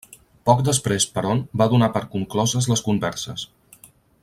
[0.49, 3.47] Poc després Perón va donar per concloses les converses.